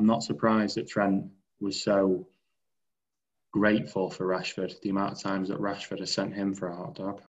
[0.00, 1.26] I'm not surprised that Trent
[1.60, 2.26] was so
[3.52, 6.94] grateful for Rashford, the amount of times that Rashford has sent him for a hot
[6.94, 7.20] dog.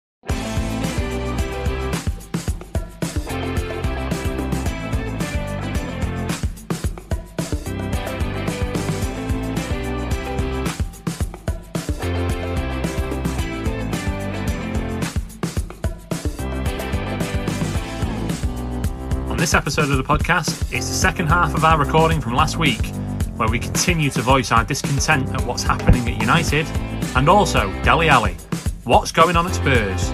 [19.50, 22.86] This episode of the podcast, it's the second half of our recording from last week,
[23.34, 26.68] where we continue to voice our discontent at what's happening at United,
[27.16, 28.36] and also Dele Alli.
[28.84, 30.12] What's going on at Spurs?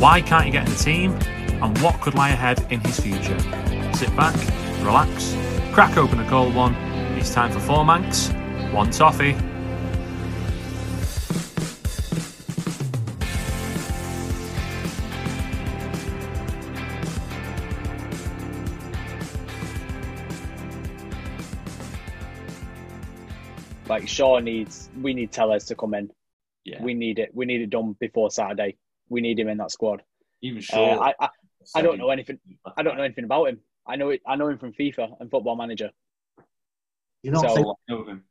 [0.00, 1.10] Why can't he get in the team?
[1.60, 3.36] And what could lie ahead in his future?
[3.94, 4.36] Sit back,
[4.84, 5.34] relax,
[5.72, 6.76] crack open a cold one.
[7.18, 8.32] It's time for four Mancs,
[8.72, 9.32] one toffee.
[23.88, 26.10] Like Shaw needs, we need Telles to come in.
[26.64, 26.82] Yeah.
[26.82, 27.30] We need it.
[27.34, 28.76] We need it done before Saturday.
[29.08, 30.02] We need him in that squad.
[30.42, 30.82] Even Uh.
[31.00, 31.28] I, I,
[31.74, 32.38] I don't know anything.
[32.76, 33.60] I don't know anything about him.
[33.86, 34.20] I know it.
[34.26, 35.90] I know him from FIFA and Football Manager.
[37.22, 38.24] You not So- think I know him.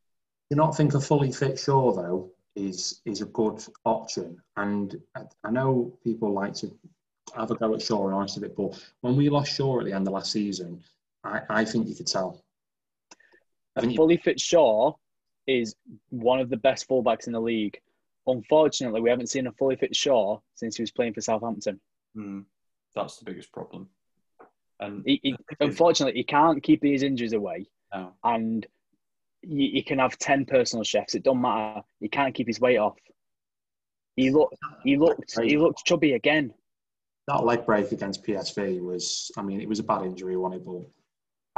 [0.50, 4.40] you not think a fully fit Shaw though is is a good option?
[4.56, 6.70] And I, I know people like to
[7.36, 9.86] have a go at Shaw and honest of it, but when we lost Shaw at
[9.86, 10.82] the end of last season,
[11.24, 12.42] I, I think you could tell.
[13.76, 14.94] I think you, Fully fit Shaw
[15.48, 15.74] is
[16.10, 17.80] one of the best fullbacks in the league.
[18.26, 21.80] Unfortunately, we haven't seen a fully fit Shaw since he was playing for Southampton.
[22.16, 22.44] Mm,
[22.94, 23.88] that's the biggest problem.
[24.80, 28.12] And He, he, the thing is- unfortunately, he can't keep these injuries away, no.
[28.22, 28.66] and
[29.40, 31.14] he, he can have ten personal chefs.
[31.14, 31.80] It don't matter.
[32.00, 32.96] He can't keep his weight off.
[34.16, 34.56] He looked.
[34.84, 35.38] He looked.
[35.40, 36.52] He looked chubby again.
[37.28, 40.66] that leg break against PSV was, I mean, it was a bad injury, wasn't it?
[40.66, 40.82] But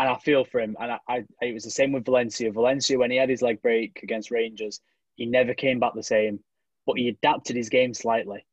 [0.01, 0.77] and I feel for him.
[0.81, 2.51] And I, I, it was the same with Valencia.
[2.51, 4.81] Valencia, when he had his leg break against Rangers,
[5.17, 6.41] he never came back the same,
[6.87, 8.47] but he adapted his game slightly.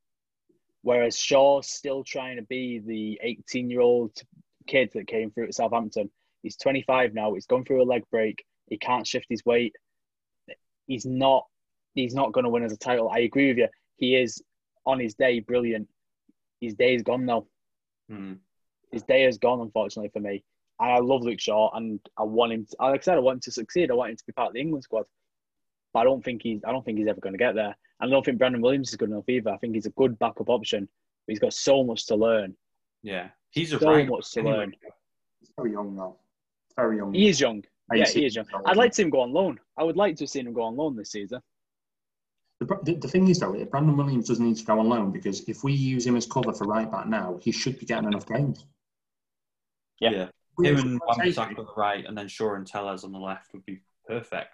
[0.81, 4.11] Whereas Shaw's still trying to be the 18 year old
[4.67, 6.11] kid that came through at Southampton.
[6.43, 7.33] He's 25 now.
[7.33, 8.43] He's gone through a leg break.
[8.67, 9.73] He can't shift his weight.
[10.85, 11.45] He's not.
[11.95, 13.09] He's not going to win as a title.
[13.09, 13.67] I agree with you.
[13.95, 14.41] He is
[14.85, 15.87] on his day brilliant.
[16.61, 17.47] His day is gone now
[18.11, 18.37] Mm,
[18.91, 20.43] his day is gone, unfortunately for me.
[20.79, 22.65] And I love Luke Shaw, and I want him.
[22.65, 23.89] To, like I said, I want him to succeed.
[23.89, 25.05] I want him to be part of the England squad.
[25.93, 26.61] But I don't think he's.
[26.65, 27.75] I don't think he's ever going to get there.
[27.99, 29.49] I don't think Brandon Williams is good enough either.
[29.49, 30.81] I think he's a good backup option,
[31.25, 32.55] but he's got so much to learn.
[33.01, 33.29] yeah.
[33.49, 34.07] He's a So right.
[34.07, 34.57] much to anyway.
[34.57, 34.73] learn.
[35.39, 36.17] he's very young though.
[36.75, 37.13] Very young.
[37.13, 37.63] He is young.
[37.91, 38.45] Yeah, he is young.
[38.65, 39.59] I'd like to see him go on loan.
[39.77, 41.41] I would like to have seen him go on loan this season.
[42.59, 45.47] The, the, the thing is, though, Brandon Williams doesn't need to go on loan because
[45.47, 48.27] if we use him as cover for right back now, he should be getting enough
[48.27, 48.65] games.
[49.99, 50.09] Yeah.
[50.11, 50.27] Yeah.
[50.61, 53.65] Him and Wan-Bissaka on the right, and then Shaw and Telles on the left would
[53.65, 54.53] be perfect.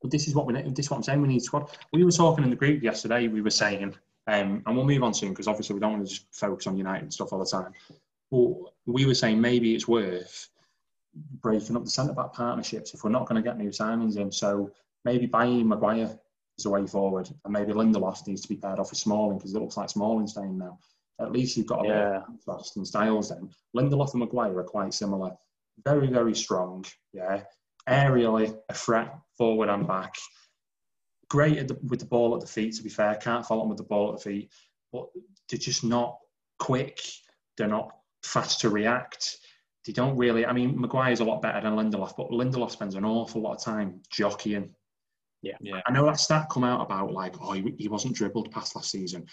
[0.00, 1.22] But this is what we this is what I'm saying.
[1.22, 1.70] We need squad.
[1.92, 3.28] We were talking in the group yesterday.
[3.28, 3.94] We were saying,
[4.26, 6.76] um, and we'll move on soon because obviously we don't want to just focus on
[6.76, 7.72] United and stuff all the time.
[8.30, 8.54] But
[8.86, 10.48] we were saying maybe it's worth
[11.40, 14.32] breaking up the centre back partnerships if we're not going to get new signings in.
[14.32, 14.70] So
[15.04, 16.18] maybe buying Maguire
[16.58, 19.54] is the way forward, and maybe Lindelof needs to be paired off with Smalling because
[19.54, 20.78] it looks like Smalling's staying now.
[21.20, 22.16] At least you've got a bit Yeah.
[22.18, 23.28] of contrast in styles.
[23.28, 25.32] Then Lindelof and Maguire are quite similar.
[25.84, 26.84] Very very strong.
[27.12, 27.44] Yeah,
[27.88, 30.14] aerially a threat forward and back.
[31.28, 32.74] Great at the, with the ball at the feet.
[32.76, 34.52] To be fair, can't follow them with the ball at the feet,
[34.92, 35.06] but
[35.48, 36.18] they're just not
[36.58, 37.00] quick.
[37.56, 39.36] They're not fast to react.
[39.86, 40.46] They don't really.
[40.46, 43.62] I mean, Maguire's a lot better than Lindelof, but Lindelof spends an awful lot of
[43.62, 44.74] time jockeying.
[45.60, 45.80] Yeah.
[45.86, 48.90] I know that stat come out about like, oh, he, he wasn't dribbled past last
[48.90, 49.26] season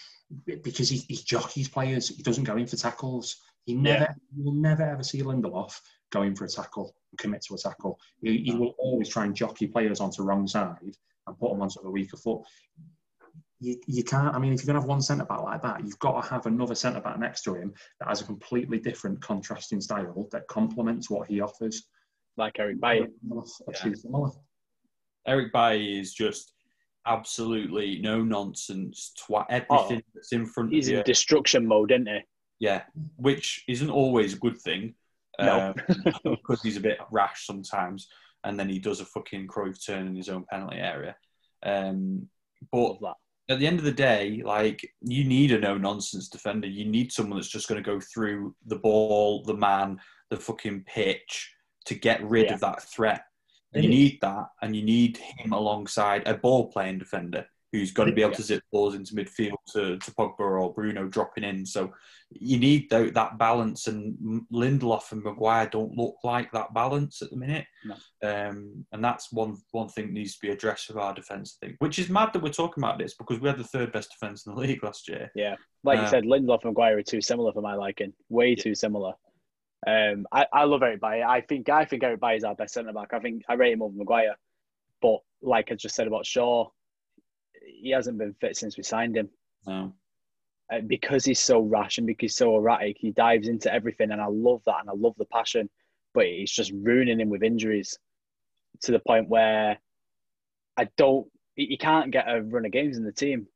[0.44, 2.08] because he, he jockeys players.
[2.08, 3.36] He doesn't go in for tackles.
[3.64, 5.78] He never, you will never ever see Lindelof
[6.10, 7.98] go in for a tackle commit to a tackle.
[8.22, 10.76] He, he will always try and jockey players onto the wrong side
[11.26, 12.42] and put them onto the weaker foot.
[13.60, 14.34] You, you can't.
[14.34, 16.46] I mean, if you're gonna have one centre back like that, you've got to have
[16.46, 21.08] another centre back next to him that has a completely different, contrasting style that complements
[21.08, 21.86] what he offers.
[22.36, 23.08] Like Eric Bailly.
[23.68, 24.30] Actually, similar.
[25.26, 26.52] Eric Bailly is just
[27.06, 29.12] absolutely no nonsense.
[29.18, 30.98] Twa- everything that's in front He's of you.
[30.98, 32.20] in destruction mode, isn't he?
[32.60, 32.82] yeah,
[33.16, 34.94] which isn't always a good thing.
[35.40, 35.74] No.
[35.88, 38.08] um, because he's a bit rash sometimes,
[38.44, 41.16] and then he does a fucking Cruyff turn in his own penalty area.
[41.64, 42.28] Um,
[42.70, 43.14] but that.
[43.50, 46.68] at the end of the day, like you need a no nonsense defender.
[46.68, 49.98] You need someone that's just going to go through the ball, the man,
[50.30, 51.52] the fucking pitch
[51.86, 52.54] to get rid Yeah.
[52.54, 53.24] of that threat.
[53.74, 57.46] And you need that, and you need him alongside a ball playing defender.
[57.72, 61.08] who's going to be able to zip balls into midfield to, to Pogba or Bruno
[61.08, 61.64] dropping in.
[61.64, 61.90] So
[62.28, 67.30] you need that, that balance, and Lindelof and Maguire don't look like that balance at
[67.30, 67.64] the minute.
[67.82, 67.94] No.
[68.22, 71.66] Um, and that's one one thing that needs to be addressed with our defence, I
[71.66, 71.76] think.
[71.78, 74.44] Which is mad that we're talking about this because we had the third best defence
[74.44, 75.30] in the league last year.
[75.34, 78.12] Yeah, like Uh, you said, Lindelof and Maguire are too similar for my liking.
[78.28, 79.14] Way too similar.
[79.86, 81.22] Um, I, I love Eric Bailly.
[81.22, 83.12] I think I think Eric Bailly is our best centre back.
[83.12, 84.36] I think I rate him over Maguire.
[85.00, 86.68] But like I just said about Shaw,
[87.66, 89.28] he hasn't been fit since we signed him.
[89.66, 89.94] No.
[90.72, 94.20] Uh, because he's so rash and because he's so erratic, he dives into everything, and
[94.20, 95.68] I love that, and I love the passion.
[96.14, 97.98] But it's just ruining him with injuries
[98.82, 99.78] to the point where
[100.76, 101.26] I don't.
[101.56, 103.48] He he can't get a run of games in the team.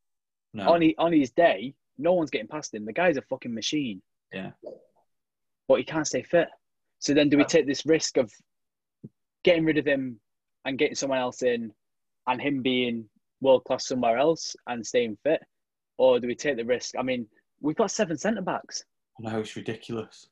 [0.53, 0.73] No.
[0.73, 2.85] On, he, on his day, no one's getting past him.
[2.85, 4.03] The guy's a fucking machine.
[4.33, 4.51] Yeah.
[5.69, 6.49] But he can't stay fit.
[6.99, 8.33] So then, do we take this risk of
[9.45, 10.21] getting rid of him
[10.65, 11.73] and getting someone else in,
[12.27, 13.09] and him being
[13.41, 15.41] world class somewhere else and staying fit,
[15.99, 16.95] or do we take the risk?
[16.99, 17.27] I mean,
[17.61, 18.85] we've got seven centre backs.
[19.19, 20.29] I know it's ridiculous.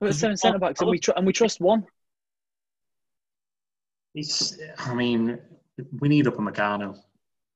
[0.00, 1.84] We've got seven centre backs, and we tr- and we trust one.
[4.14, 5.38] It's, I mean,
[6.00, 6.98] we need Upamecano.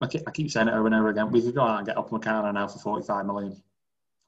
[0.00, 1.30] I keep, I keep saying it over and over again.
[1.30, 3.62] We could go out and get Upamecano now for 45 million.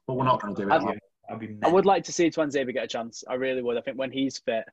[0.07, 0.99] But we're not going to do it.
[1.29, 1.47] I'd- are we?
[1.47, 3.23] I'd be I would like to see Tuanzebe get a chance.
[3.27, 3.77] I really would.
[3.77, 4.65] I think when he's fit,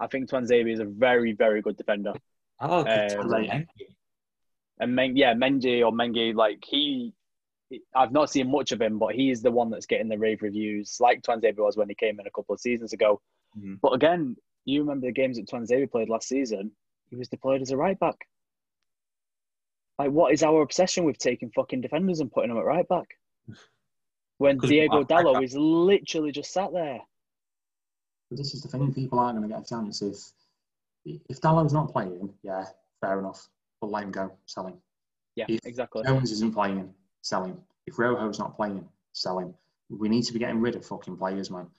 [0.00, 2.12] I think Tuanzebe is a very, very good defender.
[2.60, 2.66] I
[3.26, 3.94] like Uh, Mendy.
[4.80, 7.12] And Meng, yeah, Mendy or Mengi, like he,
[7.94, 10.98] I've not seen much of him, but he's the one that's getting the rave reviews,
[11.00, 13.20] like Tuanzebe was when he came in a couple of seasons ago.
[13.58, 13.80] Mhm.
[13.80, 16.72] But again, you remember the games that Tuanzebe played last season?
[17.10, 18.28] He was deployed as a right back.
[19.98, 23.18] Like, what is our obsession with taking fucking defenders and putting them at right back?
[24.38, 27.00] When 'Cause Diego Mark- Dalot is literally just sat there.
[28.30, 30.02] But this is the thing, people aren't going to get a chance.
[30.02, 30.32] If
[31.04, 32.66] if Dalot's not playing, yeah,
[33.00, 33.48] fair enough.
[33.80, 34.80] But let him go, sell him.
[35.36, 36.02] Yeah, If exactly.
[36.04, 36.92] Jones isn't playing,
[37.22, 37.62] sell him.
[37.86, 39.54] If Rojo's not playing, sell him.
[39.88, 41.70] We need to be getting rid of fucking players, man.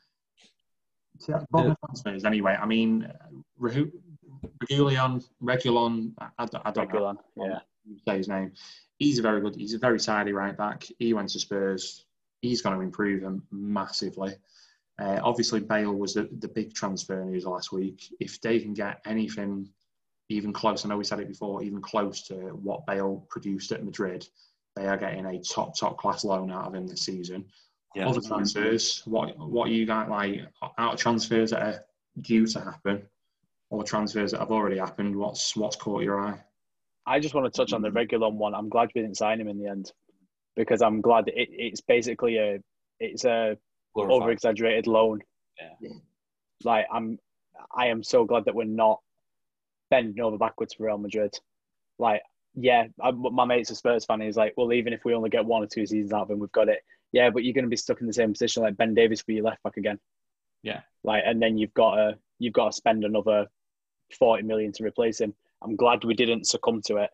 [1.19, 2.57] So, that's bottom transfers anyway.
[2.59, 3.91] I mean, uh, Rahu-
[4.63, 7.59] Reguilon, Reguilon, I, I don't, I don't know Reguilon, yeah.
[8.07, 8.53] say his name.
[8.97, 9.55] He's a very good.
[9.55, 10.87] He's a very tidy right back.
[10.97, 12.05] He went to Spurs.
[12.41, 14.35] He's going to improve them massively.
[14.99, 18.13] Uh, obviously, Bale was the, the big transfer news last week.
[18.19, 19.69] If they can get anything
[20.27, 23.83] even close, I know we said it before, even close to what Bale produced at
[23.83, 24.27] Madrid,
[24.75, 27.45] they are getting a top top class loan out of him this season.
[27.95, 28.07] Yeah.
[28.07, 30.41] Other transfers, what what are you got like
[30.77, 31.85] out of transfers that are
[32.21, 33.01] due to happen,
[33.69, 35.15] or transfers that have already happened?
[35.15, 36.39] What's what's caught your eye?
[37.05, 38.53] I just want to touch on the Reguilon one.
[38.53, 39.91] I'm glad we didn't sign him in the end
[40.59, 42.59] because I'm glad it, it's basically a
[42.99, 43.57] it's a
[43.95, 44.21] Glorified.
[44.21, 45.21] over exaggerated loan.
[45.57, 45.89] Yeah.
[46.65, 47.17] Like I'm,
[47.73, 48.99] I am so glad that we're not
[49.89, 51.33] bending over backwards for Real Madrid.
[51.97, 52.23] Like,
[52.55, 54.19] yeah, I, my mate's a Spurs fan.
[54.19, 56.39] He's like, well, even if we only get one or two seasons out of him,
[56.39, 56.81] we've got it.
[57.13, 59.31] Yeah, but you're going to be stuck in the same position like Ben Davies for
[59.31, 59.97] your left back again.
[60.61, 60.81] Yeah.
[61.05, 63.47] Like, and then you've got to you've got to spend another
[64.19, 65.33] forty million to replace him.
[65.63, 67.11] I'm glad we didn't succumb to it.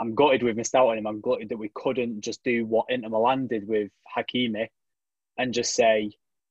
[0.00, 1.06] I'm gutted we've missed out on him.
[1.06, 4.68] I'm gutted that we couldn't just do what Inter Milan did with Hakimi
[5.38, 6.10] and just say,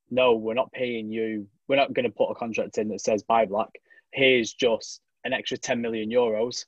[0.10, 1.48] no, we're not paying you.
[1.68, 3.69] We're not going to put a contract in that says buy black.
[4.12, 6.66] Here's just an extra 10 million euros.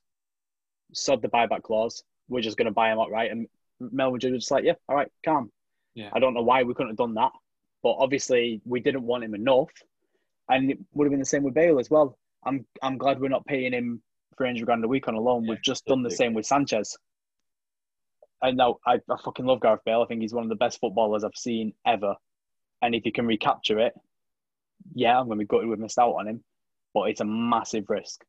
[0.94, 2.04] Sod the buyback clause.
[2.28, 3.32] We're just going to buy him outright.
[3.32, 3.48] And
[3.80, 5.52] Mel was just like, yeah, all right, calm.
[5.94, 6.10] Yeah.
[6.14, 7.32] I don't know why we couldn't have done that.
[7.84, 9.70] But obviously, we didn't want him enough.
[10.50, 12.18] And it would have been the same with Bale as well.
[12.46, 14.02] I'm, I'm glad we're not paying him
[14.38, 15.44] 300 grand a week on a loan.
[15.44, 16.98] Yeah, We've just done the same with Sanchez.
[18.42, 20.02] And now I, I fucking love Gareth Bale.
[20.02, 22.16] I think he's one of the best footballers I've seen ever.
[22.82, 23.94] And if he can recapture it,
[24.94, 26.44] yeah, I'm going to be gutted we've missed out on him.
[26.94, 28.24] But it's a massive risk.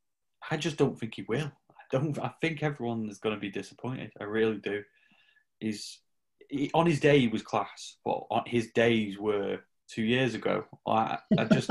[0.50, 1.50] I just don't think he will.
[1.70, 2.18] I don't.
[2.18, 4.12] I think everyone is going to be disappointed.
[4.20, 4.82] I really do.
[5.60, 6.00] He's
[6.48, 10.64] he, on his day he was class, but on his days were two years ago.
[10.86, 11.70] I, I just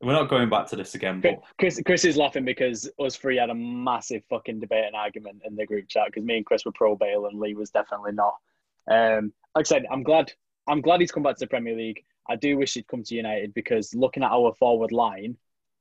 [0.00, 1.20] we're not going back to this again.
[1.20, 5.42] But Chris, Chris is laughing because us three had a massive fucking debate and argument
[5.44, 8.12] in the group chat because me and Chris were pro Bale and Lee was definitely
[8.12, 8.34] not.
[8.90, 10.32] Um, like I said, I'm glad.
[10.68, 12.02] I'm glad he's come back to the Premier League.
[12.28, 15.36] I do wish he'd come to United because looking at our forward line,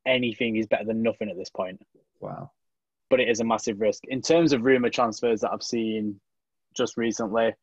[0.06, 1.82] anything is better than nothing at this point.
[2.20, 2.52] wow,
[3.10, 6.20] But it is a massive risk in terms of rumor transfers that I've seen
[6.76, 7.54] just recently.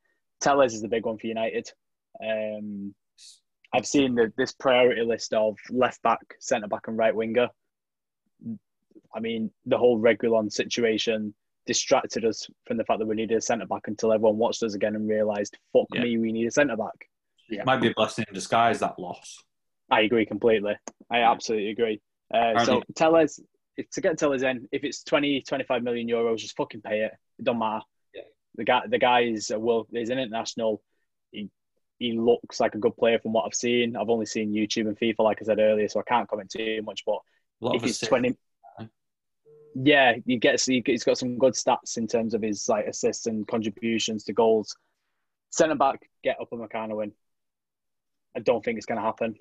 [0.41, 1.71] Telles is the big one for United.
[2.23, 2.95] Um,
[3.75, 7.49] I've seen the, this priority list of left back, centre back, and right winger.
[9.15, 11.35] I mean, the whole Reguilon situation
[11.67, 14.75] distracted us from the fact that we needed a centre back until everyone watched us
[14.75, 16.03] again and realised, fuck Yeah.
[16.03, 17.09] me, we need a centre back.
[17.49, 17.61] Yeah.
[17.61, 19.43] it might be a blessing in disguise that loss.
[19.91, 20.75] I agree completely.
[21.11, 21.31] I Yeah.
[21.31, 22.01] absolutely agree.
[22.33, 23.41] Uh, so Telles,
[23.77, 27.13] if, to get Telles in, if it's 20, 25 million euros, just fucking pay it.
[27.39, 27.85] It don't matter.
[28.15, 28.23] Yeah.
[28.57, 29.87] The guy, the guy is a world.
[29.93, 30.83] He's an international.
[31.31, 31.49] He
[31.99, 33.97] he looks like a good player from what I've seen.
[33.97, 36.83] I've only seen YouTube and FIFA, like I said earlier, so I can't comment too
[36.83, 37.05] much.
[37.07, 37.21] But
[37.75, 38.37] if he's twenty,
[39.75, 43.47] yeah, he gets he's got some good stats in terms of his like assists and
[43.47, 44.76] contributions to goals.
[45.50, 47.12] Centre back, get up and win.
[48.37, 49.37] I don't think it's going to happen.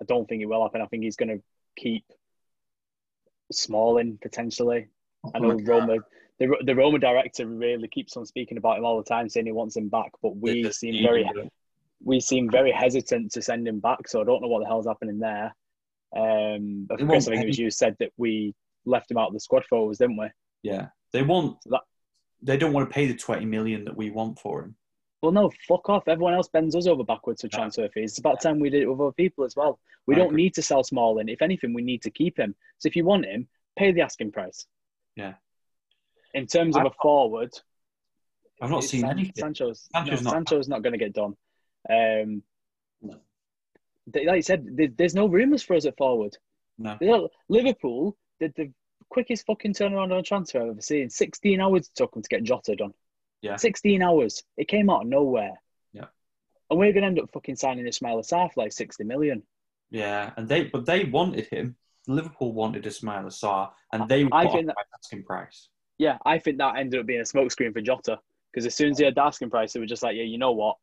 [0.00, 0.80] I don't think it will happen.
[0.80, 1.42] I think he's going to
[1.76, 2.04] keep
[3.50, 4.88] Smalling potentially.
[5.34, 5.98] I know Roma,
[6.38, 9.52] the, the Roma director really keeps on speaking about him all the time, saying he
[9.52, 11.28] wants him back, but we seem very
[12.02, 14.08] we seem very hesitant to send him back.
[14.08, 15.54] So I don't know what the hell's happening there.
[16.16, 19.34] Um, but Chris, I think it was you said that we left him out of
[19.34, 20.28] the squad forwards, didn't we?
[20.62, 21.82] Yeah, they want that.
[22.42, 24.76] They don't want to pay the twenty million that we want for him.
[25.22, 26.06] Well, no, fuck off.
[26.06, 28.12] Everyone else bends us over backwards for transfer fees.
[28.12, 29.80] It's about time we did it with other people as well.
[30.06, 30.44] We I don't agree.
[30.44, 31.28] need to sell Smalling.
[31.28, 32.54] If anything, we need to keep him.
[32.78, 34.66] So if you want him, pay the asking price.
[35.16, 35.34] Yeah.
[36.34, 37.50] In terms of I've, a forward,
[38.60, 39.32] I've not seen anything.
[39.36, 41.34] Sancho's, Sancho's, no, not, Sancho's not going to get done.
[41.88, 42.42] Um,
[43.02, 43.16] no.
[44.14, 46.36] Like I said, there's no rumours for us at forward.
[46.78, 47.28] No.
[47.48, 48.72] Liverpool did the
[49.08, 51.10] quickest fucking turnaround on a transfer I've ever seen.
[51.10, 52.94] 16 hours it took them to get Jota done.
[53.42, 53.56] Yeah.
[53.56, 54.42] 16 hours.
[54.56, 55.60] It came out of nowhere.
[55.92, 56.06] Yeah.
[56.70, 59.42] And we're going to end up fucking signing Ismaila Sarr for like 60 million.
[59.90, 60.32] Yeah.
[60.36, 61.76] And they, but they wanted him.
[62.08, 65.68] Liverpool wanted Ismaila Sarr and they that, asking price.
[65.98, 66.18] Yeah.
[66.24, 68.18] I think that ended up being a smokescreen for Jota.
[68.52, 70.38] Because as soon as he had the asking price, they were just like, yeah, you
[70.38, 70.76] know what?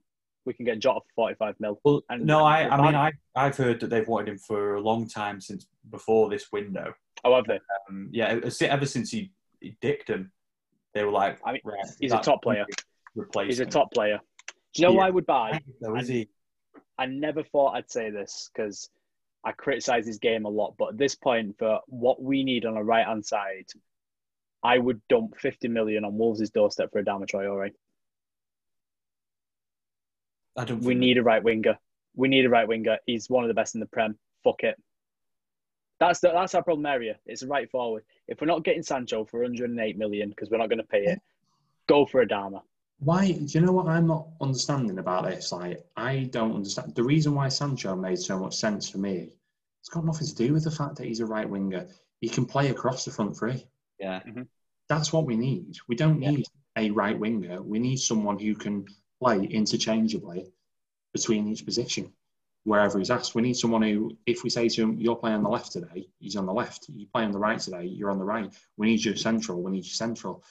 [0.46, 1.80] We can get Jota for 45 mil.
[1.84, 4.82] Well, and, no, I, I mean, I, I've heard that they've wanted him for a
[4.82, 6.94] long time since before this window.
[7.24, 7.60] Oh, have they?
[7.90, 9.32] Um, yeah, ever since he,
[9.62, 10.32] he dicked him.
[10.94, 12.66] They were like, I mean, right, he's a top player.
[13.46, 14.20] He's a top player.
[14.74, 14.98] Do you know yeah.
[14.98, 15.60] what I would buy?
[15.82, 16.30] So is he?
[16.98, 18.90] I never thought I'd say this because
[19.44, 22.76] I criticize his game a lot, but at this point, for what we need on
[22.76, 23.66] the right hand side,
[24.64, 27.72] I would dump 50 million on Wolves' doorstep for Adama Traore.
[30.58, 30.82] I don't.
[30.82, 31.78] We need a right winger.
[32.16, 32.98] We need a right winger.
[33.06, 34.18] He's one of the best in the Prem.
[34.44, 34.76] Fuck it.
[36.00, 37.18] That's the, that's our problem area.
[37.26, 38.04] It's a right forward.
[38.28, 41.20] If we're not getting Sancho for 108 million because we're not going to pay it,
[41.88, 42.62] go for Adama.
[43.00, 43.32] Why?
[43.32, 45.52] Do you know what I'm not understanding about this?
[45.52, 49.30] Like, I don't understand the reason why Sancho made so much sense for me.
[49.82, 51.88] It's got nothing to do with the fact that he's a right winger.
[52.22, 53.66] He can play across the front three.
[54.00, 54.22] Yeah.
[54.28, 54.44] Mm-hmm.
[54.88, 55.78] That's what we need.
[55.88, 56.46] We don't need
[56.76, 56.84] yeah.
[56.84, 57.62] a right winger.
[57.62, 58.86] We need someone who can
[59.24, 60.52] play interchangeably
[61.14, 62.12] between each position
[62.64, 63.36] wherever he's asked.
[63.36, 66.08] We need someone who, if we say to him, you're playing on the left today,
[66.20, 66.88] he's on the left.
[66.90, 68.54] You play on the right today, you're on the right.
[68.78, 69.62] We need you central.
[69.62, 70.44] We need you central.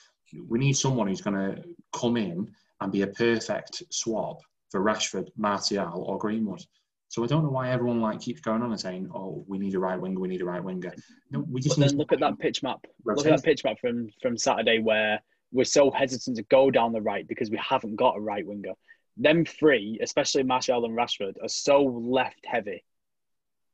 [0.48, 1.62] We need someone who's going to
[1.92, 2.50] come in
[2.80, 6.64] and be a perfect swap for Rashford, Martial, or Greenwood.
[7.08, 9.74] So I don't know why everyone like keeps going on and saying, "Oh, we need
[9.74, 10.18] a right winger.
[10.18, 10.94] We need a right winger."
[11.30, 11.78] No, we just.
[11.78, 12.86] But then look at that pitch map.
[13.04, 13.26] Rotate.
[13.26, 15.20] Look at that pitch map from from Saturday where
[15.52, 18.72] we're so hesitant to go down the right because we haven't got a right winger
[19.16, 22.84] them three, especially Martial and Rashford, are so left heavy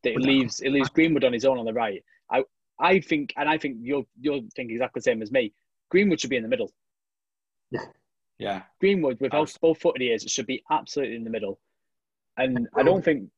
[0.02, 2.04] that it leaves it leaves Greenwood on his own on the right.
[2.30, 2.44] I
[2.78, 5.52] I think, and I think you'll you'll think exactly the same as me.
[5.90, 6.72] Greenwood should be in the middle.
[7.70, 7.84] Yeah,
[8.38, 8.62] yeah.
[8.80, 11.58] Greenwood, with how both footed he is, should be absolutely in the middle.
[12.36, 13.30] And I don't think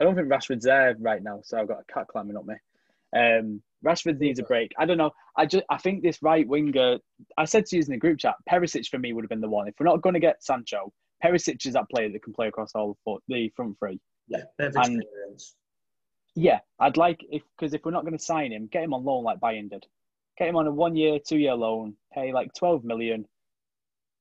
[0.00, 1.40] I don't think Rashford's there right now.
[1.42, 2.54] So I've got a cat climbing up me.
[3.16, 4.72] Um, Rashford needs a break.
[4.78, 5.12] I don't know.
[5.36, 6.98] I just I think this right winger.
[7.36, 9.48] I said to you in the group chat, Perisic for me would have been the
[9.48, 9.68] one.
[9.68, 10.92] If we're not going to get Sancho,
[11.24, 12.96] Perisic is that player that can play across all
[13.28, 14.00] the front three.
[14.28, 15.02] Yeah, and.
[16.34, 19.04] Yeah, I'd like if because if we're not going to sign him, get him on
[19.04, 19.84] loan like Bayern did.
[20.36, 23.26] Get him on a one-year, two-year loan, pay like twelve million.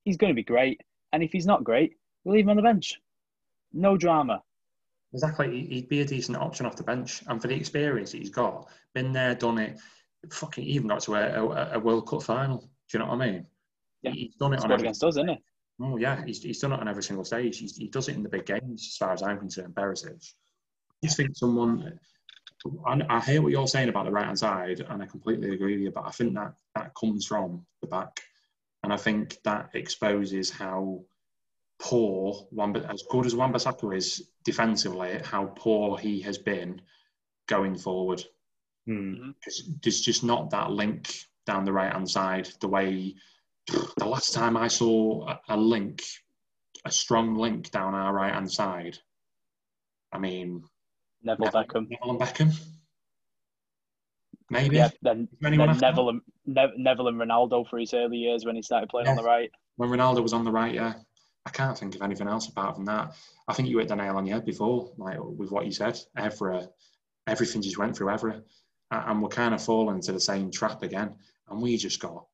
[0.04, 0.82] He's going to be great,
[1.14, 3.00] and if he's not great, we'll leave him on the bench.
[3.72, 4.42] No drama.
[5.14, 8.30] Exactly, he'd be a decent option off the bench, and for the experience that he's
[8.30, 9.80] got, been there, done it.
[10.32, 12.58] Fucking even got to a, a, a World Cup final.
[12.58, 13.46] Do you know what I mean?
[14.02, 15.40] Yeah, he's done it on against us, isn't it?
[15.80, 17.60] Oh yeah, he's, he's done it on every single stage.
[17.60, 19.76] He's, he does it in the big games, as far as I'm concerned.
[19.76, 20.34] Perisic.
[21.04, 22.00] I just think someone.
[22.86, 25.74] I, I hear what you're saying about the right hand side, and I completely agree
[25.74, 25.92] with you.
[25.92, 28.20] But I think that that comes from the back,
[28.84, 31.02] and I think that exposes how
[31.80, 36.82] poor Wamba, as good as Wan-Bissaka is defensively, how poor he has been
[37.48, 38.24] going forward.
[38.88, 39.32] Mm-hmm.
[39.84, 41.14] There's just not that link
[41.46, 43.14] down the right hand side the way
[43.98, 46.02] the last time I saw a, a link,
[46.86, 48.98] a strong link down our right hand side,
[50.14, 50.64] I mean,
[51.22, 51.90] Neville, Neville Beckham.
[51.90, 52.60] Neville and Beckham.
[54.50, 54.78] Maybe.
[54.78, 58.62] Yeah, then, then Neville, and, ne- Neville and Ronaldo for his early years when he
[58.62, 59.12] started playing yeah.
[59.12, 59.52] on the right.
[59.76, 60.94] When Ronaldo was on the right, yeah.
[61.48, 63.16] I can't think of anything else apart from that.
[63.48, 65.98] I think you hit the nail on the head before, like with what you said.
[66.18, 66.68] Evra,
[67.26, 68.44] everything just went through Evra.
[68.92, 71.16] And we're kind of falling into the same trap again.
[71.48, 72.26] And we just got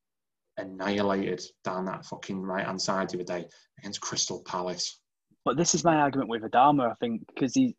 [0.56, 4.98] annihilated down that fucking right hand side the other day against Crystal Palace.
[5.44, 7.76] But this is my argument with Adama, I think, because he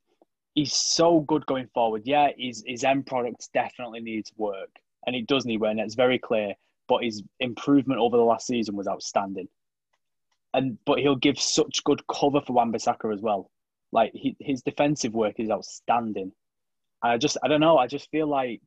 [0.53, 2.03] he's so good going forward.
[2.05, 4.69] Yeah, his his end product definitely needs work,
[5.05, 6.53] and it does need work, and it's very clear.
[6.87, 9.49] But his improvement over the last season was outstanding.
[10.55, 13.51] And but he'll give such good cover for Wan-Bissaka as well.
[13.91, 16.31] Like he, his defensive work is outstanding.
[17.03, 17.77] And I just I don't know.
[17.77, 18.61] I just feel like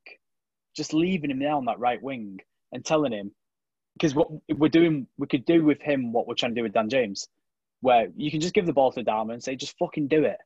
[0.76, 2.38] just leaving him there on that right wing
[2.73, 3.33] and telling him
[3.95, 6.73] because what we're doing, we could do with him what we're trying to do with
[6.73, 7.28] Dan James,
[7.80, 10.38] where you can just give the ball to Dharma and say, just fucking do it.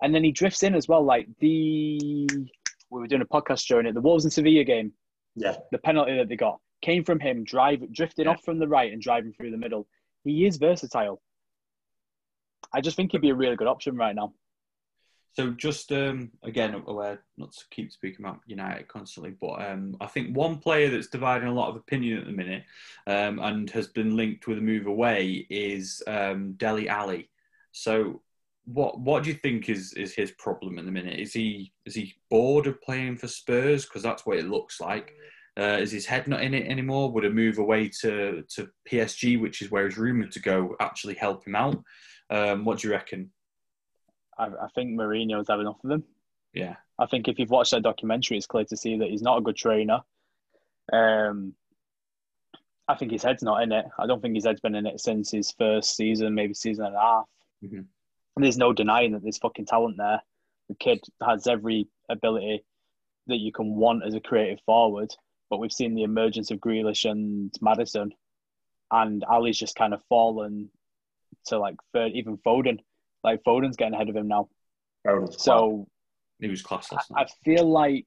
[0.00, 2.26] And then he drifts in as well, like the
[2.90, 4.92] we were doing a podcast during it, the Wolves and Sevilla game.
[5.36, 5.56] Yeah.
[5.70, 8.32] The penalty that they got came from him drive drifting Yeah.
[8.32, 9.86] off from the right and driving through the middle.
[10.24, 11.20] He is versatile.
[12.72, 14.32] I just think he'd be a really good option right now.
[15.34, 20.06] So just um, again, aware not to keep speaking about United constantly, but um, I
[20.06, 22.64] think one player that's dividing a lot of opinion at the minute
[23.06, 27.30] um, and has been linked with a move away is um, Dele Alli.
[27.72, 28.20] So
[28.66, 31.18] what what do you think is is his problem in the minute?
[31.18, 35.14] Is he is he bored of playing for Spurs because that's what it looks like?
[35.58, 37.10] Uh, is his head not in it anymore?
[37.12, 41.14] Would a move away to to PSG, which is where he's rumored to go, actually
[41.14, 41.82] help him out?
[42.30, 43.30] Um, what do you reckon?
[44.38, 46.04] I, I think Mourinho's had enough of him.
[46.54, 46.76] Yeah.
[46.98, 49.42] I think if you've watched that documentary, it's clear to see that he's not a
[49.42, 50.00] good trainer.
[50.92, 51.54] Um,
[52.88, 53.84] I think his head's not in it.
[53.98, 56.96] I don't think his head's been in it since his first season, maybe season and
[56.96, 57.24] a half.
[57.64, 57.86] Mhm.
[58.36, 60.22] There's no denying that there's fucking talent there.
[60.68, 62.64] The kid has every ability
[63.26, 65.14] that you can want as a creative forward,
[65.52, 68.10] but we've seen the emergence of Grealish and Maddison,
[68.90, 70.70] and Alli's just kind of fallen
[71.48, 72.78] to like third, even Foden.
[73.22, 74.48] Like Foden's getting ahead of him now.
[75.06, 75.42] Foden's.
[75.42, 75.86] So
[76.40, 77.32] He was class I, last I night.
[77.44, 78.06] feel like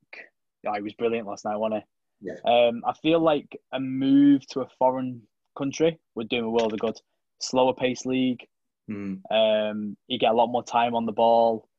[0.66, 1.84] oh, he was brilliant last night, wasn't
[2.20, 2.30] he?
[2.32, 2.52] Yeah.
[2.52, 5.22] Um, I feel like a move to a foreign
[5.56, 7.00] country would do him a world of good.
[7.40, 8.44] Slower pace league.
[8.90, 9.20] Mm.
[9.30, 11.70] Um, you get a lot more time on the ball,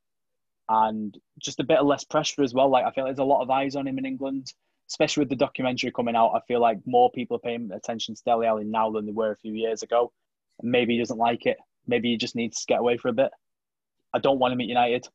[0.68, 2.70] and just a bit of less pressure as well.
[2.70, 4.52] Like I feel like there's a lot of eyes on him in England,
[4.88, 6.32] especially with the documentary coming out.
[6.34, 9.32] I feel like more people are paying attention to Dele Alli now than they were
[9.32, 10.12] a few years ago.
[10.62, 11.58] Maybe he doesn't like it.
[11.86, 13.30] Maybe he just needs to get away for a bit.
[14.14, 15.06] I don't want him at United.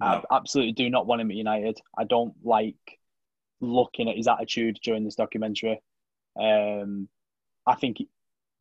[0.00, 1.78] I absolutely do not want him at United.
[1.98, 2.98] I don't like
[3.60, 5.82] looking at his attitude during this documentary.
[6.40, 7.08] Um,
[7.66, 7.98] I think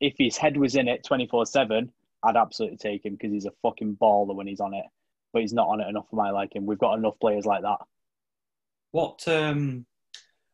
[0.02, 1.91] if his head was in it 24 7,
[2.23, 4.86] I'd absolutely take him because he's a fucking baller when he's on it.
[5.32, 6.65] But he's not on it enough for my liking.
[6.65, 7.78] We've got enough players like that.
[8.91, 9.86] What um,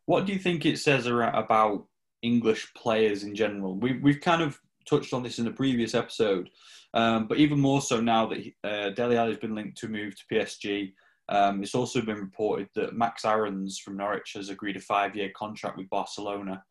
[0.06, 1.86] what do you think it says about
[2.22, 3.76] English players in general?
[3.76, 6.50] We we've kind of touched on this in a previous episode,
[6.94, 10.16] um, but even more so now that uh, Dele Alli has been linked to move
[10.16, 10.94] to PSG.
[11.28, 15.76] Um, it's also been reported that Max Aarons from Norwich has agreed a five-year contract
[15.76, 16.64] with Barcelona.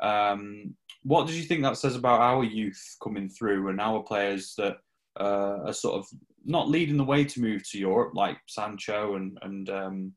[0.00, 0.74] Um,
[1.04, 4.78] what did you think that says about our youth coming through and our players that
[5.20, 6.08] uh, are sort of
[6.44, 10.12] not leading the way to move to Europe, like Sancho and and um,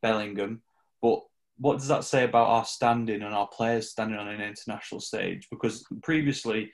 [0.00, 0.62] Bellingham,
[1.02, 1.22] but
[1.58, 5.48] what does that say about our standing and our players standing on an international stage?
[5.50, 6.72] Because previously,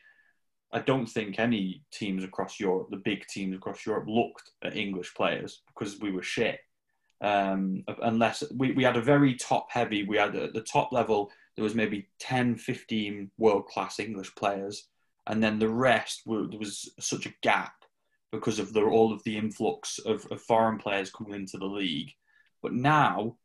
[0.73, 5.15] I don't think any teams across Europe, the big teams across Europe, looked at English
[5.15, 6.61] players because we were shit.
[7.23, 11.31] Um, unless we, we had a very top heavy, we had at the top level,
[11.57, 14.89] there was maybe 10, 15 world class English players.
[15.27, 17.75] And then the rest, were, there was such a gap
[18.33, 22.13] because of the, all of the influx of, of foreign players coming into the league.
[22.63, 23.37] But now,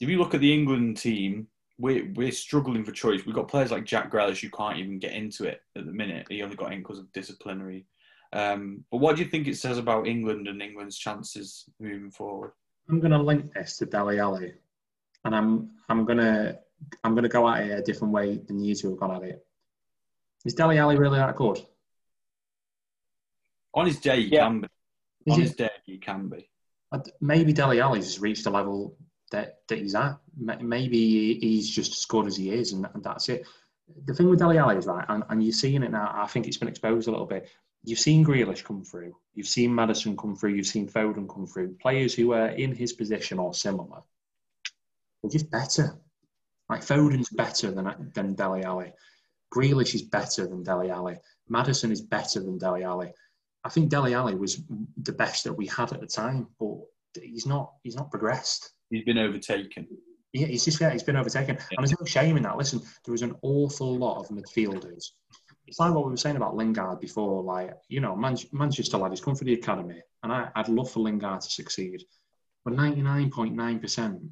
[0.00, 1.46] if you look at the England team,
[1.78, 3.24] we're, we're struggling for choice.
[3.26, 6.26] We've got players like Jack Grealish who can't even get into it at the minute.
[6.28, 7.86] He only got in because of disciplinary.
[8.32, 12.52] Um, but what do you think it says about England and England's chances moving forward?
[12.88, 14.54] I'm going to link this to Dele Alli,
[15.24, 16.58] and I'm I'm going to
[17.04, 19.22] I'm going to go at it a different way than you two have gone at
[19.22, 19.46] it.
[20.44, 21.60] Is Dele Alli really that good?
[23.74, 24.46] On his day, he Yeah.
[24.48, 24.68] can be.
[25.26, 26.48] Is On it- his day, he can be.
[27.20, 28.96] Maybe Dele Alli's reached a level
[29.32, 30.18] that, that he's at.
[30.36, 33.46] Maybe he's just as good as he is, and, and that's it.
[34.06, 36.10] The thing with Dele Alli is that, and, and you're seeing it now.
[36.14, 37.48] I think it's been exposed a little bit.
[37.84, 39.16] You've seen Grealish come through.
[39.34, 40.54] You've seen Maddison come through.
[40.54, 41.74] You've seen Foden come through.
[41.80, 44.00] Players who are in his position or similar.
[45.22, 45.98] They're just better.
[46.68, 48.92] Like Foden's better than than Dele Alli.
[49.52, 51.16] Grealish is better than Dele Alli.
[51.48, 53.12] Maddison is better than Dele Alli.
[53.64, 54.62] I think Dele Alli was
[55.02, 56.78] the best that we had at the time, but
[57.20, 57.72] he's not.
[57.82, 58.70] He's not progressed.
[58.92, 59.88] He's been overtaken.
[60.34, 62.56] Yeah, he's just yeah, he's been overtaken, and there's no shame in that.
[62.56, 65.04] Listen, there was an awful lot of midfielders.
[65.66, 67.42] It's like what we were saying about Lingard before.
[67.42, 70.90] Like you know, Man- Manchester lad, he's come for the academy, and I, I'd love
[70.90, 72.04] for Lingard to succeed.
[72.64, 74.28] But 99.9%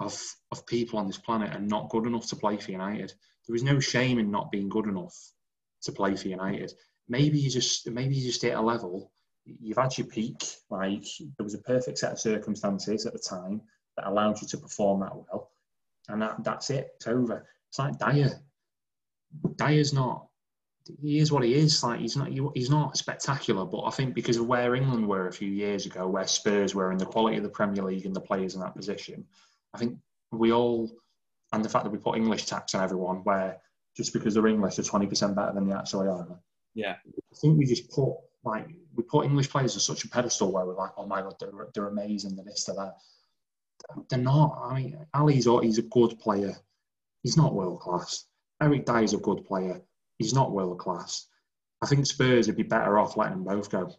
[0.00, 3.12] of of people on this planet are not good enough to play for United.
[3.46, 5.14] There is no shame in not being good enough
[5.82, 6.72] to play for United.
[7.08, 9.12] Maybe you just maybe you just hit a level.
[9.46, 10.42] You've had your peak.
[10.70, 13.60] Like there was a perfect set of circumstances at the time
[13.96, 15.50] that allowed you to perform that well,
[16.08, 16.92] and that, that's it.
[16.96, 17.46] It's over.
[17.68, 18.40] It's like Dier.
[19.56, 20.26] Dier's not.
[21.00, 21.82] He is what he is.
[21.82, 22.30] Like he's not.
[22.54, 26.06] He's not spectacular, but I think because of where England were a few years ago,
[26.06, 28.76] where Spurs were, and the quality of the Premier League and the players in that
[28.76, 29.24] position,
[29.74, 29.98] I think
[30.30, 30.90] we all,
[31.52, 33.58] and the fact that we put English tax on everyone, where
[33.96, 36.40] just because they're English, they're twenty percent better than they actually are.
[36.74, 40.52] Yeah, I think we just put like we put English players on such a pedestal
[40.52, 42.96] where we're like, oh my god, they're, they're amazing, they're this, they're that.
[44.08, 44.58] They're not.
[44.62, 46.56] I mean, Alli's he's a good player.
[47.22, 48.26] He's not world class.
[48.62, 49.80] Eric Dier's a good player.
[50.18, 51.26] He's not world class.
[51.82, 53.92] I think Spurs would be better off letting them both go.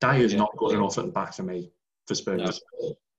[0.00, 0.40] Dier's Yeah.
[0.40, 1.72] not good enough at the back for me
[2.06, 2.60] for Spurs.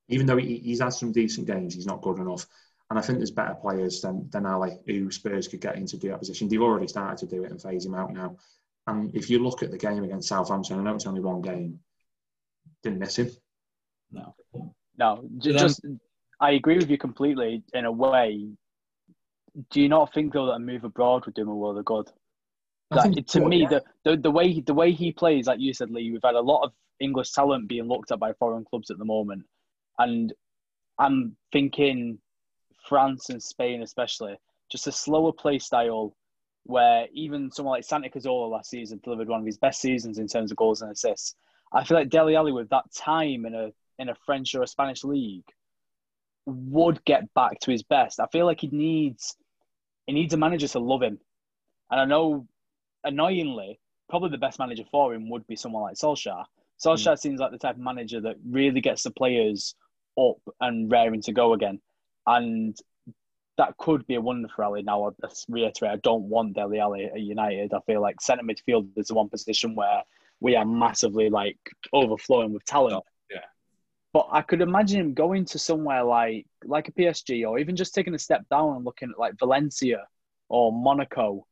[0.09, 2.45] Even though he, he's had some decent games, he's not good enough.
[2.89, 6.09] And I think there's better players than, than Alli who Spurs could get into do
[6.09, 6.47] that position.
[6.47, 8.37] They've already started to do it and phase him out now.
[8.87, 11.79] And if you look at the game against Southampton, I know it's only one game,
[12.83, 13.31] didn't miss him.
[14.11, 14.35] no.
[14.95, 15.81] No, ju- just
[16.39, 18.47] I agree with you completely in a way.
[19.71, 21.85] Do you not think though that a move abroad would do him a world of
[21.85, 22.09] good?
[22.91, 23.69] I Like, to so, me, yeah.
[23.69, 26.35] the, the the way he, the way he plays, like you said, Lee, we've had
[26.35, 29.45] a lot of English talent being looked at by foreign clubs at the moment,
[29.97, 30.31] and
[30.99, 32.19] I'm thinking
[32.87, 34.35] France and Spain, especially,
[34.69, 36.15] just a slower play style,
[36.63, 40.27] where even someone like Santi Cazorla last season delivered one of his best seasons in
[40.27, 41.35] terms of goals and assists.
[41.73, 44.67] I feel like Dele Alli with that time in a in a French or a
[44.67, 45.45] Spanish league
[46.45, 48.19] would get back to his best.
[48.19, 49.35] I feel like he needs
[50.07, 51.19] he needs a manager to love him,
[51.89, 52.47] and I know
[53.03, 56.45] annoyingly, probably the best manager for him would be someone like Solskjaer.
[56.83, 57.21] Solskjaer hmm.
[57.21, 59.75] seems like the type of manager that really gets the players
[60.17, 61.79] up and raring to go again.
[62.25, 62.77] And
[63.57, 64.81] that could be a wonder for Alli.
[64.81, 67.73] Now, I reiterate, I don't want Dele Alli at United.
[67.73, 70.03] I feel like centre midfield is the one position where
[70.39, 71.57] we are massively like
[71.93, 73.03] overflowing with talent.
[73.31, 73.39] Yeah.
[74.11, 77.93] But I could imagine him going to somewhere like like a PSG or even just
[77.93, 80.07] taking a step down and looking at like Valencia
[80.49, 81.45] or Monaco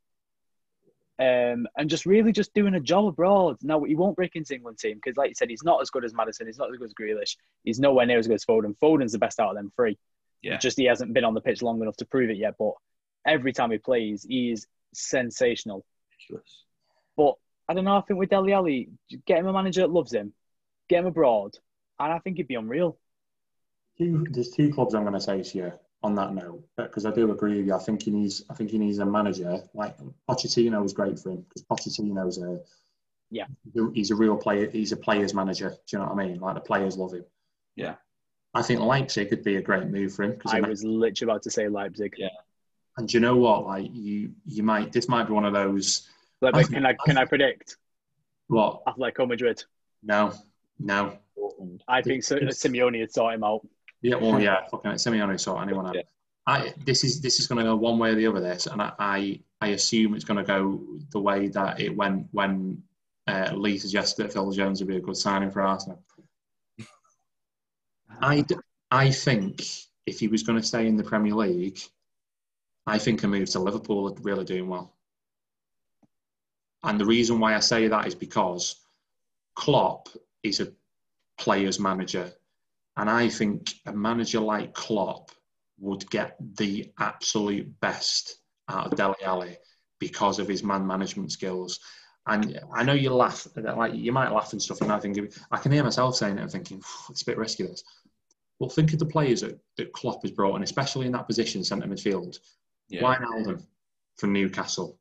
[1.21, 3.57] um, and just really just doing a job abroad.
[3.61, 6.03] No, he won't break into England team because, like you said, he's not as good
[6.03, 6.47] as Maddison.
[6.47, 7.37] He's not as good as Grealish.
[7.63, 8.75] He's nowhere near as good as Foden.
[8.81, 9.99] Foden's the best out of them three.
[10.41, 10.57] Yeah.
[10.57, 12.55] Just he hasn't been on the pitch long enough to prove it yet.
[12.57, 12.73] But
[13.25, 15.85] every time he plays, he is sensational.
[16.11, 16.63] Ridiculous.
[17.15, 17.35] But
[17.69, 17.97] I don't know.
[17.97, 18.89] I think with Dele Alli,
[19.25, 20.33] get him a manager that loves him,
[20.89, 21.57] get him abroad,
[21.99, 22.97] and I think he'd be unreal.
[23.97, 25.73] Two, there's two clubs I'm going to say to you
[26.03, 27.75] on that note because I do agree with you.
[27.75, 28.43] I think he needs.
[28.49, 29.95] I think he needs a manager like
[30.27, 32.59] Pochettino is great for him because Pochettino's a
[33.29, 33.45] Yeah.
[33.93, 34.69] He's a real player.
[34.69, 35.69] He's a player's manager.
[35.69, 36.39] Do you know what I mean?
[36.39, 37.25] Like the players love him.
[37.75, 37.95] Yeah.
[38.53, 41.43] I think Leipzig could be a great move for him because I was literally about
[41.43, 42.15] to say Leipzig.
[42.17, 42.27] Yeah.
[42.97, 43.65] and do you know what?
[43.65, 44.91] Like you, you might.
[44.91, 46.09] This might be one of those.
[46.41, 47.77] Like, I can I can I predict
[48.47, 48.83] What?
[48.85, 49.63] Atletico Madrid?
[50.03, 50.33] No,
[50.79, 51.17] no.
[51.87, 53.65] I think so, Simeone would sort him out.
[54.01, 55.95] Yeah, well, yeah, fucking Simeone sort anyone out.
[55.95, 56.01] Yeah.
[56.47, 58.41] I this is this is going to go one way or the other.
[58.41, 62.27] This, and I I, I assume it's going to go the way that it went
[62.31, 62.81] when
[63.27, 66.03] uh, Lee suggested that Phil Jones would be a good signing for Arsenal.
[68.19, 68.45] I
[68.89, 69.63] I think
[70.05, 71.79] if he was going to stay in the Premier League,
[72.85, 74.95] I think a move to Liverpool would really do him well.
[76.83, 78.75] And the reason why I say that is because
[79.55, 80.09] Klopp
[80.43, 80.71] is a
[81.37, 82.31] player's manager.
[82.97, 85.31] And I think a manager like Klopp
[85.79, 88.37] would get the absolute best
[88.69, 89.57] out of Dele Alli
[89.99, 91.79] because of his man management skills.
[92.27, 95.17] And I know you laugh, like you might laugh and stuff, and I think
[95.51, 97.63] I can hear myself saying it and thinking it's a bit risky.
[97.63, 97.83] This,
[98.61, 101.63] well, think of the players that, that Klopp has brought in, especially in that position,
[101.63, 102.37] centre midfield.
[102.89, 103.01] Yeah.
[103.01, 103.65] Wijnaldum
[104.17, 104.99] from Newcastle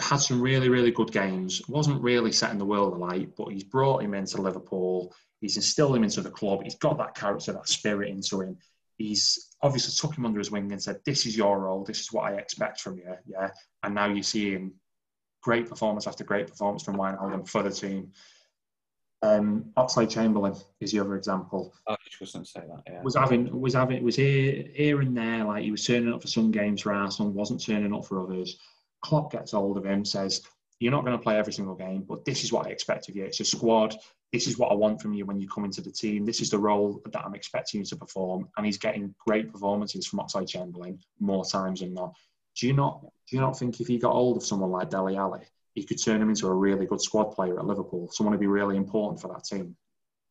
[0.00, 1.60] had some really, really good games.
[1.68, 5.14] wasn't really setting the world alight, but he's brought him into Liverpool.
[5.42, 6.62] He's instilled him into the club.
[6.62, 8.56] He's got that character, that spirit into him.
[8.96, 11.84] He's obviously took him under his wing and said, "This is your role.
[11.84, 13.50] This is what I expect from you." Yeah,
[13.82, 14.72] and now you see him
[15.42, 18.12] great performance after great performance from Wijnaldum for the team.
[19.24, 21.72] Um, Oxlade Chamberlain is the other example.
[21.88, 22.82] I was just going to say that.
[22.86, 23.02] Yeah.
[23.02, 26.28] was having was having was here here and there like he was turning up for
[26.28, 28.58] some games for Arsenal wasn't turning up for others.
[29.00, 30.42] Klopp gets hold of him says
[30.78, 33.16] you're not going to play every single game but this is what I expect of
[33.16, 33.24] you.
[33.24, 33.96] It's a squad.
[34.30, 36.26] This is what I want from you when you come into the team.
[36.26, 38.48] This is the role that I'm expecting you to perform.
[38.56, 42.14] And he's getting great performances from Oxlade Chamberlain more times than not.
[42.60, 45.16] Do you not do you not think if he got hold of someone like Dele
[45.16, 48.40] Alli he could turn him into a really good squad player at Liverpool someone who'd
[48.40, 49.76] be really important for that team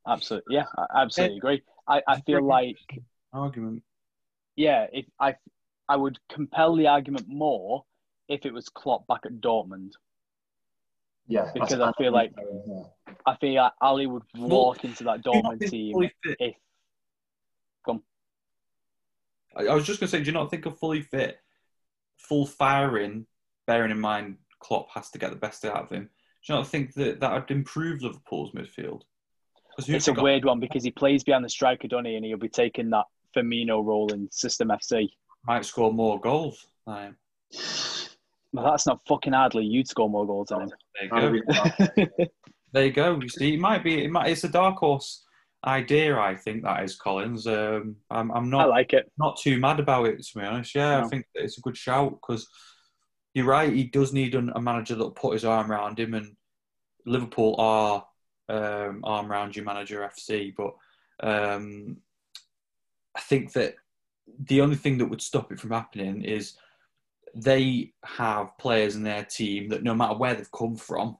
[0.06, 1.62] Absolutely, yeah, I absolutely agree.
[1.88, 2.76] I, I feel like
[3.32, 3.84] argument.
[4.58, 5.36] yeah, if I
[5.88, 7.86] I would compel the argument more
[8.28, 9.92] if it was Klopp back at Dortmund.
[11.28, 12.84] Yeah, Because I feel like- yeah.
[13.26, 16.56] I feel like Alli would walk into that Do Dortmund team fully fit- if
[19.56, 21.40] I I was just going to say, do you not think a fully fit,
[22.18, 23.26] full firing,
[23.68, 26.04] bearing in mind Klopp has to get the best out of him,
[26.45, 29.02] do you not think that that would improve Liverpool's midfield?
[29.78, 30.23] it's a got?
[30.23, 32.15] weird one because he plays behind the striker, doesn't he?
[32.15, 35.10] And he'll be taking that Firmino role in System FC.
[35.47, 36.67] might score more goals.
[36.86, 37.17] than him.
[38.52, 40.71] Well, that's not fucking hardly you'd score more goals than him.
[41.10, 42.26] There you go.
[42.73, 43.19] There you go.
[43.21, 44.04] You see, it might be.
[44.04, 44.30] It might.
[44.32, 45.26] It's a dark horse
[45.63, 46.17] idea.
[46.17, 47.45] I think that is Collins.
[47.45, 48.32] Um, I'm.
[48.32, 48.69] I'm I not.
[48.69, 49.12] like it.
[49.19, 50.73] not too mad about it to be honest.
[50.73, 52.47] Yeah, I think it's a good shout because
[53.34, 53.74] you're right.
[53.74, 56.36] He does need an, a manager that'll put his arm around him, and
[57.06, 58.06] Liverpool are
[58.50, 60.54] um, arm around you manager FC.
[60.56, 60.74] But
[61.28, 61.98] um,
[63.15, 63.76] I think that
[64.39, 66.58] the only thing that would stop it from happening is
[67.36, 71.17] they have players in their team that no matter where they've come from,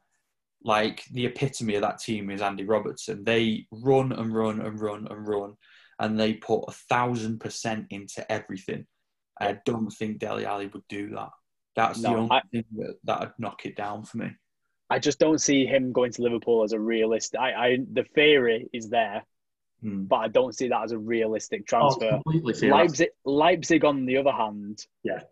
[0.64, 3.24] like the epitome of that team is Andy Robertson.
[3.24, 5.56] They run and run and run and run,
[6.00, 8.86] and they put a thousand percent into everything.
[9.40, 11.30] I don't think Dele Alli would do that.
[11.76, 14.32] That's the only I- thing that that would knock it down for me.
[14.90, 17.40] I just don't see him going to Liverpool as a realistic.
[17.40, 19.24] I, I the theory is there,
[19.82, 20.04] Hmm.
[20.04, 22.10] but I don't see that as a realistic Oh, transfer.
[22.24, 22.78] completely theoretical.
[22.88, 25.24] Leipzig, Leipzig, on the other hand, Yeah.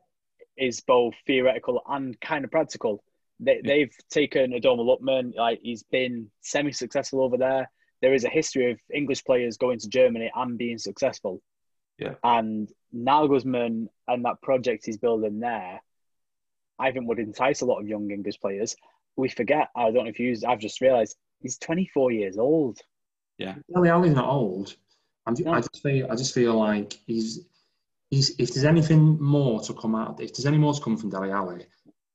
[0.58, 3.04] is both theoretical and kind of practical.
[3.40, 3.62] They, Yeah.
[3.66, 7.70] They've taken Ademola Lookman, like he's been semi-successful over there.
[8.02, 11.42] There is a history of English players going to Germany and being successful.
[12.00, 12.16] Yeah.
[12.24, 15.82] And Nagelsmann and that project he's building there,
[16.82, 18.76] I think would entice a lot of young English players.
[19.16, 19.70] We forget.
[19.76, 22.80] I don't know if you've I've just realised he's 24 years old.
[23.74, 24.76] Dele Alli's not old.
[25.26, 25.54] I'm, No.
[25.54, 27.48] I just feel I just feel like he's
[28.10, 31.10] he's if there's anything more to come out if there's any more to come from
[31.10, 31.66] Dele Alli,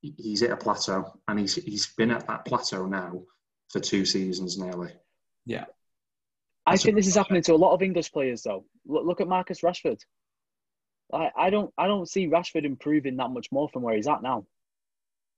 [0.02, 3.22] he's at a plateau and he's he's been at that plateau now
[3.70, 4.92] for two seasons nearly.
[5.44, 5.64] Yeah.
[6.66, 8.64] I That's a think this is happening to a lot of English players, though.
[8.86, 10.00] Look, look at Marcus Rashford.
[11.12, 14.22] I, I don't, I don't see Rashford improving that much more from where he's at
[14.22, 14.46] now.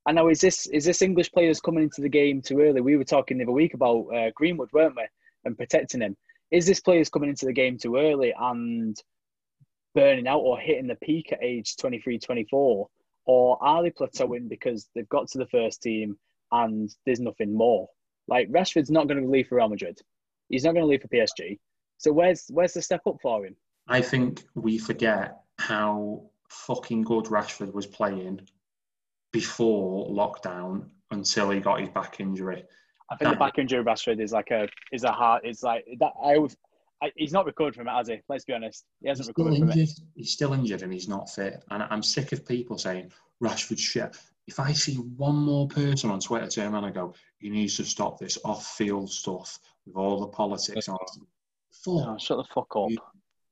[0.09, 2.81] I know is this is this English players coming into the game too early?
[2.81, 5.03] We were talking the other week about uh, Greenwood, weren't we?
[5.45, 6.17] And protecting him.
[6.51, 8.97] Is this players coming into the game too early and
[9.95, 12.89] burning out or hitting the peak at age 23, 24?
[13.27, 16.17] Or are they plateauing because they've got to the first team
[16.53, 17.87] and there's nothing more?
[18.29, 20.01] Like Rashford's not going to leave for Real Madrid.
[20.49, 21.59] He's not going to leave for PSG.
[21.99, 23.57] So where's where's the step up for him?
[23.89, 28.41] I think we forget how fucking good Rashford was playing
[29.33, 32.65] before lockdown until he got his back injury.
[33.11, 35.43] I think the back injury of Rashford is like a is a hard.
[35.45, 36.13] It's like that.
[36.23, 36.57] I always.
[37.01, 38.21] I, he's not recovered from it, has he?
[38.29, 38.85] Let's be honest.
[39.01, 39.77] He hasn't recovered from it.
[39.77, 39.95] injured.
[40.17, 41.63] He's still injured and he's not fit.
[41.71, 43.13] And I'm sick of people saying
[43.43, 44.17] Rashford shit.
[44.49, 47.85] If I see one more person on Twitter turn around and go, he needs to
[47.85, 50.89] stop this off-field stuff with all the politics.
[50.89, 51.27] and that,"
[51.87, 52.91] Oh, shut the fuck up.
[52.91, 52.99] You-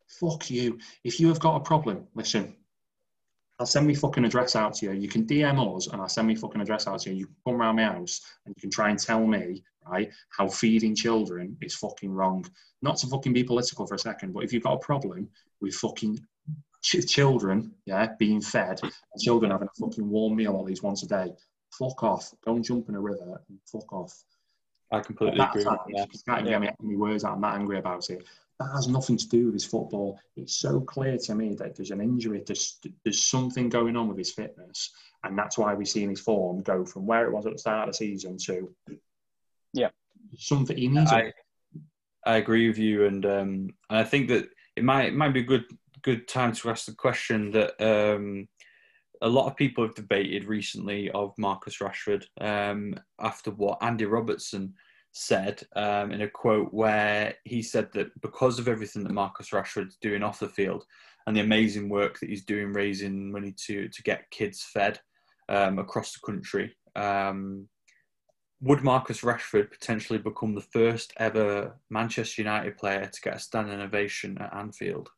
[0.08, 0.78] fuck you.
[1.04, 2.56] If you have got a problem, listen.
[3.58, 4.92] I'll send me fucking address out to you.
[4.92, 7.16] You can DM us and I'll send me fucking address out to you.
[7.16, 10.46] You can come around my house and you can try and tell me, right, how
[10.48, 12.44] feeding children is fucking wrong.
[12.82, 15.28] Not to fucking be political for a second, but if you've got a problem
[15.62, 16.18] with fucking
[16.82, 18.92] ch- children, yeah, being fed, and
[19.22, 21.32] children having a fucking warm meal at least once a day,
[21.78, 22.34] fuck off.
[22.44, 24.22] Go and jump in a river and fuck off.
[24.92, 26.12] I At completely that agree time, with that.
[26.12, 27.32] you can't even get me any words out.
[27.34, 28.22] I'm that angry about it.
[28.58, 30.18] That has nothing to do with his football.
[30.36, 32.42] It's so clear to me that there's an injury.
[32.46, 34.90] There's, there's something going on with his fitness,
[35.24, 37.88] and that's why we've seen his form go from where it was at the start
[37.88, 38.74] of the season to
[39.74, 39.90] Yeah.
[40.38, 40.76] something.
[40.76, 41.12] He needs.
[41.12, 41.32] a- I,
[42.24, 45.40] I agree with you, and um, and I think that it might it might be
[45.40, 45.66] a good
[46.02, 48.48] good time to ask the question that um,
[49.20, 54.74] a lot of people have debated recently of Marcus Rashford um, after what Andy Robertson
[55.18, 59.96] said um, in a quote where he said that because of everything that Marcus Rashford's
[60.02, 60.84] doing off the field
[61.26, 65.00] and the amazing work that he's doing raising money to to get kids fed
[65.48, 66.76] um, across the country.
[66.96, 67.66] Um,
[68.60, 73.80] would Marcus Rashford potentially become the first ever Manchester United player to get a standing
[73.80, 75.08] ovation at Anfield?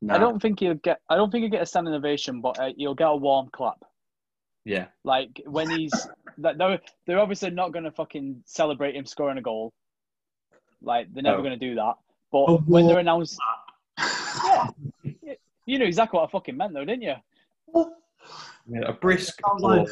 [0.00, 0.14] Nah.
[0.14, 1.00] I don't think he'll get.
[1.10, 3.82] I don't think he'll get a standing ovation, but uh, he'll get a warm clap.
[4.64, 5.92] Yeah, Like when he's.
[6.38, 9.72] that they're they're obviously not going to fucking celebrate him scoring a goal.
[10.82, 11.42] Like they're never No.
[11.44, 11.94] going to do that.
[12.32, 13.38] But A when they're warm announced,
[13.98, 14.68] yeah,
[15.66, 17.14] you know exactly what I fucking meant, though, didn't you?
[18.66, 19.88] Yeah, a brisk Sounds like-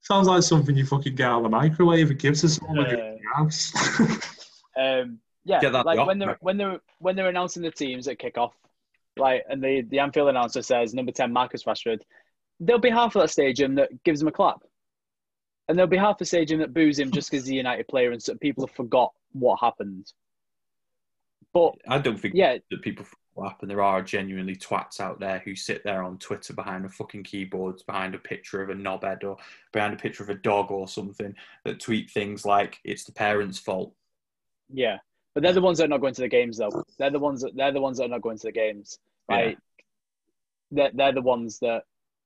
[0.00, 2.94] Sounds like something you fucking get out of the microwave It gives us someone in
[3.00, 3.72] Uh, your house.
[4.76, 6.36] Um, yeah, like off, when they're mate.
[6.40, 8.52] when they're when they're announcing the teams at kickoff,
[9.16, 12.00] like, and the the Anfield announcer says number ten Marcus Rashford,
[12.60, 14.62] there'll be half of that stadium that gives him a clap,
[15.68, 18.12] and there'll be half the stadium that boos him just because he's a United player,
[18.12, 20.12] and so people have forgot what happened.
[21.52, 23.70] But I don't think yeah, that people what happened.
[23.70, 27.82] There are genuinely twats out there who sit there on Twitter behind a fucking keyboards,
[27.82, 29.36] behind a picture of a knobhead or
[29.72, 33.58] behind a picture of a dog or something that tweet things like it's the parents'
[33.58, 33.92] fault.
[34.72, 34.98] Yeah,
[35.34, 36.84] but they're the ones that are not going to the games though.
[36.98, 38.98] They're the ones that they're the ones that are not going to the games.
[39.28, 39.58] Right?
[40.70, 41.84] They're, they're the ones that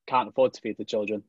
[0.08, 1.22] can't afford to feed the children.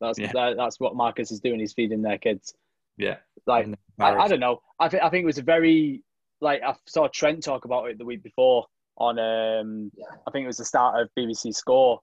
[0.00, 0.32] That's Yeah.
[0.32, 1.60] that, that's what Marcus is doing.
[1.60, 2.54] He's feeding their kids.
[2.96, 3.16] Yeah.
[3.46, 3.66] Like
[3.98, 4.60] I, I don't know.
[4.78, 6.02] I think I think it was a very
[6.40, 9.90] like I saw Trent talk about it the week before on um
[10.26, 12.00] I think it was the start of BBC Score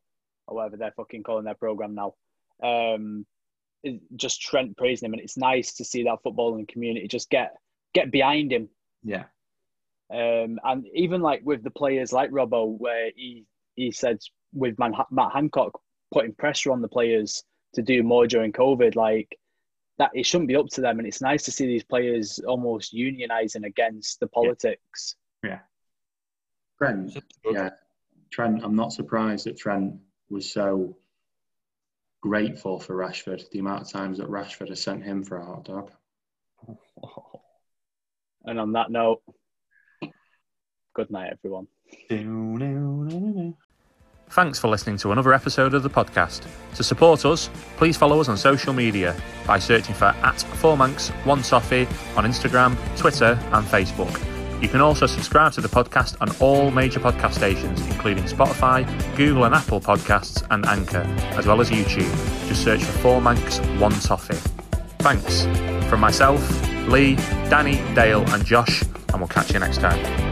[0.47, 2.13] or whatever they're fucking calling their program now.
[2.63, 3.25] Um,
[4.15, 7.53] just Trent praising him, and it's nice to see that footballing community just get
[7.93, 8.69] get behind him.
[9.03, 9.23] Yeah.
[10.13, 14.19] Um, and even like with the players like Robbo, where he he said
[14.53, 15.79] with Man- Matt Hancock
[16.11, 17.43] putting pressure on the players
[17.73, 19.37] to do more during COVID, like
[19.97, 20.99] that it shouldn't be up to them.
[20.99, 25.15] And it's nice to see these players almost unionizing against the politics.
[25.43, 25.59] Yeah.
[26.77, 27.69] Trent, yeah,
[28.31, 28.63] Trent.
[28.63, 29.95] I'm not surprised that Trent
[30.29, 30.97] was so
[32.21, 33.49] grateful for Rashford.
[33.51, 35.91] The amount of times that Rashford has sent him for a hot dog.
[38.43, 39.21] And on that note,
[40.95, 41.67] good night, everyone.
[44.31, 46.45] Thanks for listening to another episode of the podcast.
[46.75, 49.13] To support us, please follow us on social media
[49.45, 54.09] by searching for at Four Mancs One Toffee on Instagram, Twitter, and Facebook.
[54.61, 59.43] You can also subscribe to the podcast on all major podcast stations, including Spotify, Google
[59.43, 61.03] and Apple Podcasts, and Anchor,
[61.35, 62.47] as well as YouTube.
[62.47, 64.35] Just search for Four Mancs One Toffee.
[64.99, 65.43] Thanks
[65.89, 66.39] from myself,
[66.87, 67.15] Lee,
[67.49, 70.30] Danny, Dale, and Josh, and we'll catch you next time.